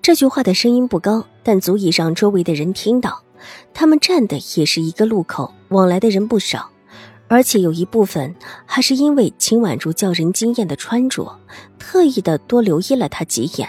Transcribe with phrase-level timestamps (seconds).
[0.00, 3.22] 这句话的声音不高，但足以让周围的人听到。
[3.74, 6.70] 他们站的也是一个路口，往来的人不少，
[7.28, 8.34] 而且有一部分
[8.66, 11.38] 还是因为秦婉如叫人惊艳的穿着，
[11.78, 13.68] 特意的多留意了她几眼。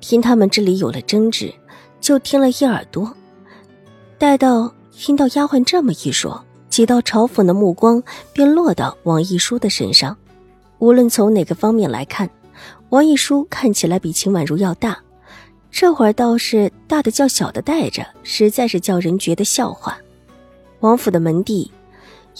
[0.00, 1.52] 听他们这里有了争执，
[2.00, 3.12] 就听了一耳朵。
[4.18, 8.02] 待到听到丫鬟这么一说，几道嘲讽的目光
[8.32, 10.16] 便落到王一书的身上。
[10.78, 12.28] 无论从哪个方面来看，
[12.90, 14.98] 王一书看起来比秦婉如要大。
[15.76, 19.98] 这会儿倒是大的叫小的带着，实在是叫人觉得笑话。
[20.78, 21.68] 王府的门第，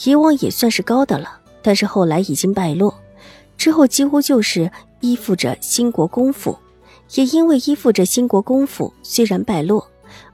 [0.04, 2.94] 以往也算是高的了，但是后来已经败落，
[3.56, 6.56] 之后几乎就是依附着兴国公府。
[7.16, 9.84] 也因为依附着兴国公府，虽然败落，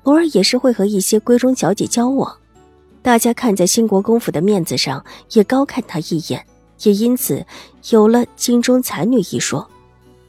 [0.02, 2.36] 偶尔也是会和一些闺中小姐交往。
[3.00, 6.44] 大家看在兴国公府的面子上，也高看他一眼，
[6.82, 7.46] 也因此
[7.88, 9.66] 有了京中才女一说。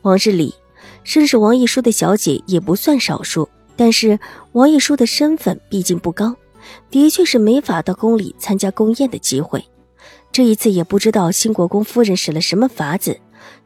[0.03, 0.55] 往日里。
[1.03, 4.19] 甚至王一书的小姐也不算少数，但是
[4.52, 6.35] 王一书的身份毕竟不高，
[6.89, 9.66] 的确是没法到宫里参加宫宴的机会。
[10.31, 13.19] 这一次也不知道新国公夫人使了什么法子，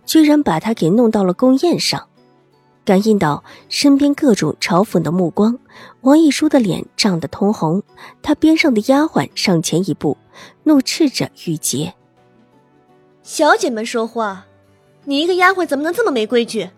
[0.05, 2.07] 居然把他给弄到了宫宴上。
[2.83, 5.57] 感应到身边各种嘲讽的目光，
[6.01, 7.81] 王一书的脸涨得通红。
[8.21, 10.15] 他边上的丫鬟上前一步，
[10.63, 11.95] 怒斥着玉洁
[13.23, 14.45] ：“小姐们说话，
[15.05, 16.69] 你一个丫鬟怎么能这么没规矩？”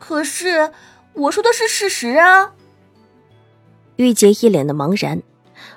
[0.00, 0.72] 可是
[1.12, 2.52] 我说的是事实啊！
[3.96, 5.22] 玉洁一脸的茫然，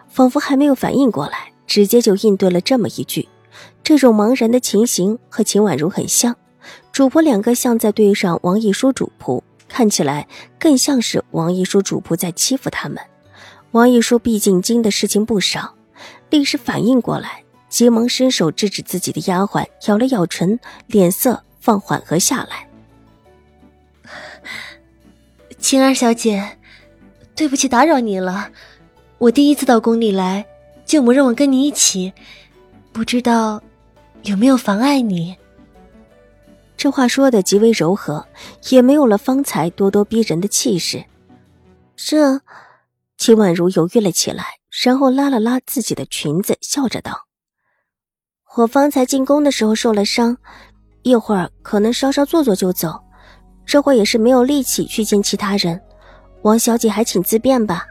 [0.09, 3.29] 仿佛还没有反应过来，直接就应对了这么一句。
[3.83, 6.35] 这种茫然的情形和秦婉如很像，
[6.91, 12.97] 主仆两个像在对上王一书主仆，看起来更像是王一书主仆在欺负他们。
[13.71, 15.75] 王一书毕竟经的事情不少，
[16.29, 20.57] 立时反应过来，急忙伸手制止自己的丫鬟，咬了咬唇，
[20.87, 22.67] 脸色放缓和下来。
[25.63, 26.57] 晴儿小姐，
[27.37, 28.49] 对不起，打扰你了。
[29.17, 30.45] 我第一次到宫里来，
[30.85, 32.11] 舅母让我跟你一起，
[32.91, 33.63] 不知道
[34.23, 35.37] 有没有妨碍你。
[36.75, 38.27] 这话说的极为柔和，
[38.71, 41.01] 也没有了方才咄咄逼人的气势。
[41.95, 42.41] 这，
[43.17, 44.43] 秦婉如犹豫了起来，
[44.83, 47.27] 然后拉了拉自己的裙子，笑着道
[48.57, 50.37] ：“我方才进宫的时候受了伤，
[51.03, 53.01] 一会儿可能稍稍坐坐就走。”
[53.65, 55.81] 这会也是没有力气去见其他人，
[56.41, 57.85] 王小姐还请自便吧。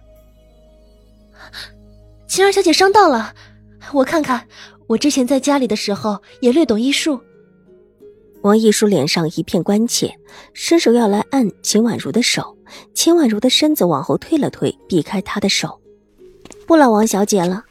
[2.26, 3.34] 晴儿小姐伤到了，
[3.92, 4.46] 我看看，
[4.86, 7.20] 我之前在家里的时候也略懂医术。
[8.42, 10.14] 王一书脸上一片关切，
[10.52, 12.56] 伸手要来按秦婉如的手，
[12.94, 15.80] 秦婉如的身子往后退了退，避开他的手。
[16.66, 17.64] 不劳王小姐了。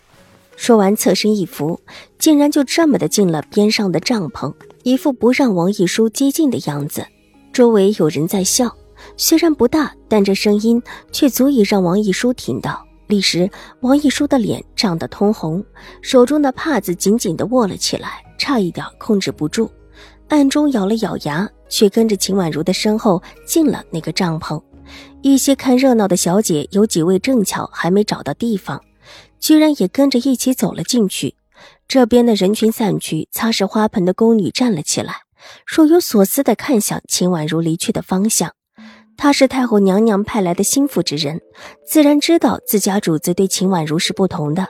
[0.56, 1.82] 说完，侧身一扶，
[2.20, 7.06] 竟然就这么的进了边上的帐篷，一副不让王一书接近的样子。
[7.54, 8.74] 周围有人在笑，
[9.18, 10.82] 虽然不大，但这声音
[11.12, 12.86] 却足以让王一书听到。
[13.08, 13.50] 立时，
[13.82, 15.64] 王一书的脸涨得通红，
[16.02, 19.70] 手中的帕子紧紧地握了起来，差一点控制不住，
[20.30, 24.62] 暗中咬了咬牙，却跟着秦婉如的身后进了那个帐篷。
[25.22, 28.82] 一些看热闹的小姐有几位正巧还没找到地方，
[29.42, 31.36] 居然也跟着一起走了进去。
[31.88, 35.24] 这边的人群散去，擦拭花盆的宫女站了起来。
[35.66, 38.52] 若有所思地看向秦婉如离去的方向，
[39.18, 41.42] 她是太后娘娘派来的心腹之人，
[41.88, 44.68] 自然知道自家主子对秦婉如是不同的，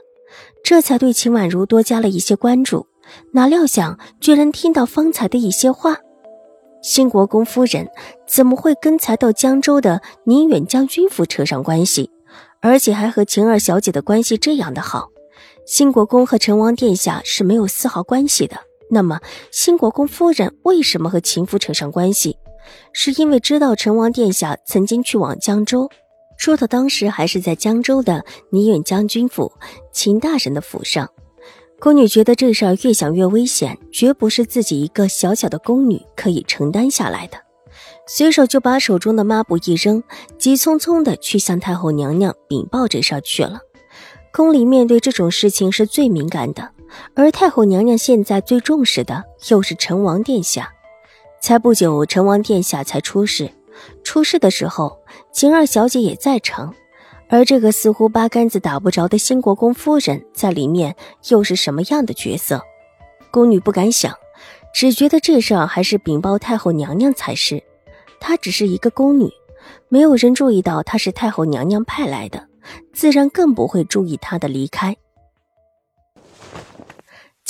[0.63, 2.87] 这才对秦婉如多加了一些关注。
[3.33, 5.97] 哪料想，居然听到方才的一些话。
[6.81, 7.87] 新国公夫人
[8.27, 12.09] 怎么会跟才到江州的宁远将军府扯上关系，
[12.61, 15.09] 而且还和秦二小姐的关系这样的好？
[15.67, 18.57] 新国公和成王殿下是没有丝毫关系的。
[18.93, 19.21] 那么，
[19.51, 22.35] 新国公夫人为什么和秦府扯上关系？
[22.91, 25.89] 是因为知道成王殿下曾经去往江州，
[26.37, 29.51] 说他当时还是在江州的宁远将军府
[29.93, 31.09] 秦大人的府上。
[31.79, 37.37] 宫女觉得这事儿越想越危险，绝不是自己一个小小的宫女可以承担下来的。
[38.05, 40.03] 随手就把手中的抹布一扔，
[40.37, 43.61] 急匆匆的去向太后娘娘禀报这事儿去了。
[44.33, 46.71] 宫里面对这种事情是最敏感的。
[47.15, 50.73] 而太后娘娘现在最重视的又是成王殿下，
[51.41, 53.51] 才不久，成王殿下才出世，
[54.03, 54.99] 出事的时候，
[55.31, 56.73] 晴儿小姐也在场，
[57.29, 60.95] 而这个似乎八竿子打不着的新国公夫人在里面
[61.29, 62.61] 又是什么样的角色？
[63.31, 64.13] 宫女不敢想，
[64.73, 67.63] 只觉得这事儿还是禀报太后娘娘才是。
[68.19, 69.29] 她只是一个宫女，
[69.87, 72.47] 没有人注意到她是太后娘娘派来的，
[72.93, 74.95] 自然更不会注意她的离开。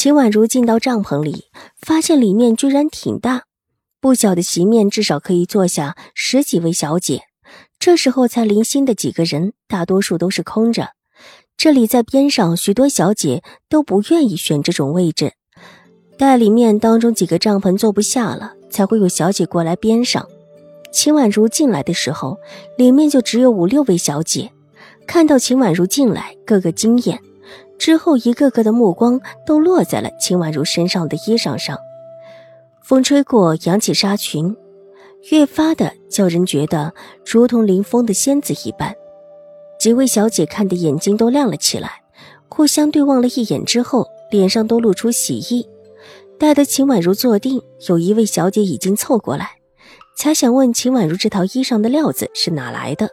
[0.02, 1.44] 秦婉如进到帐篷里，
[1.80, 3.44] 发现里面居然挺大。
[4.00, 7.22] 不小的席面至少可以坐下十几位小姐，
[7.78, 10.94] 这时候才零星的几个人，大多数都是空着。
[11.56, 15.34] 这里在边上，许多小姐都不愿意选这种位置，
[16.18, 20.28] 待里面当中几个帐篷坐不下了，才会有小姐过来边上。
[20.92, 22.40] 秦婉如进来的时候，
[22.76, 24.52] 里面就只有五六位小姐，
[25.06, 27.22] 看到秦婉如进来，个个惊艳，
[27.82, 31.80] 之后一个个的目光都落在了秦婉如身上的衣裳上。
[32.84, 34.56] 风吹过，扬起纱裙，
[35.32, 36.94] 越发的叫人觉得
[37.26, 38.96] 如同临风的仙子一般。
[39.80, 42.04] 几位小姐看的眼睛都亮了起来，
[42.48, 45.68] 互相对望了一眼之后，脸上都露出喜意。
[46.38, 49.54] 待得秦婉如坐定，有一位小姐已经凑过来，
[50.16, 53.10] 才想问秦婉如这套衣裳的料子是哪来的，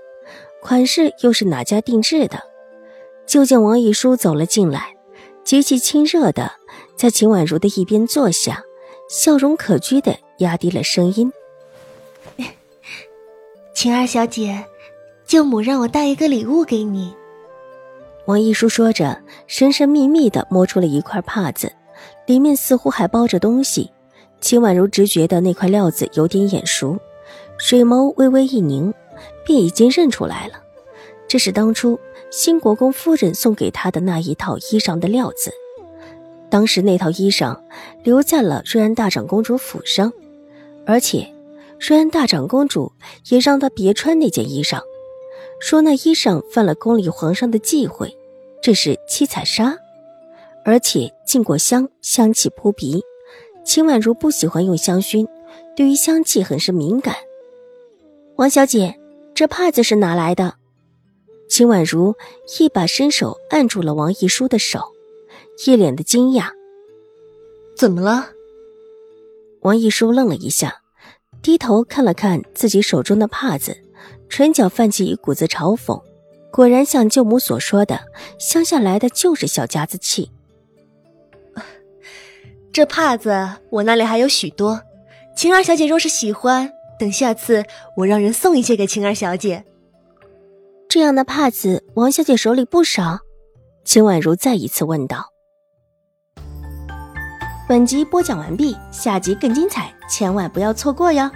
[0.61, 2.39] 款式又是哪家定制的。
[3.29, 4.97] 就见王一书走了进来，
[5.45, 6.51] 极其亲热的
[6.97, 8.65] 在秦婉如的一边坐下。
[9.09, 11.33] 笑容可掬的压低了声音
[13.73, 14.67] ：“晴儿小姐，
[15.27, 17.15] 舅母让我带一个礼物给你。”
[18.27, 21.73] 王一书说着，神神秘秘的摸出了一块帕子，
[22.27, 23.91] 里面似乎还包着东西。
[24.43, 26.99] 秦婉如直觉得那块料子有点眼熟，
[27.59, 28.93] 水眸微微一凝，
[29.47, 30.61] 便已经认出来了，
[31.27, 31.99] 这是当初
[32.31, 35.53] 新国公夫人送给他的那一套衣裳的料子。
[36.51, 37.59] 当时那套衣裳
[38.03, 40.13] 留在了瑞安大长公主府上，
[40.87, 41.31] 而且
[41.79, 42.93] 瑞安大长公主
[43.29, 44.81] 也让她别穿那件衣裳，
[45.61, 48.17] 说那衣裳犯了宫里皇上的忌讳。
[48.63, 49.77] 这是七彩纱，
[50.65, 53.03] 而且浸过香，香气扑鼻。
[53.65, 55.29] 秦婉如不喜欢用香薰，
[55.77, 57.15] 对于香气很是敏感。
[58.37, 58.99] 王小姐，
[59.35, 60.55] 这帕子是哪来的？
[61.49, 62.15] 秦婉如
[62.59, 64.81] 一把伸手按住了王一书的手。
[65.67, 66.51] 一脸的惊讶，
[67.77, 68.29] 怎么了？
[69.63, 70.83] 王一书愣了一下，
[71.43, 73.77] 低头看了看自己手中的帕子，
[74.29, 76.01] 唇角泛起一股子嘲讽。
[76.53, 77.99] 果然像舅母所说的，
[78.39, 80.31] 乡下来的就是小家子气。
[82.73, 84.81] 这帕子我那里还有许多，
[85.37, 86.71] 晴儿小姐若是喜欢，
[87.01, 87.65] 等下次
[87.97, 89.65] 我让人送一些给晴儿小姐。
[90.89, 93.19] 这样的帕子，王小姐手里不少。
[93.85, 95.27] 秦婉如再一次问道。
[97.69, 101.31] 本集播讲完毕，下集更精彩，千万不要错过哟。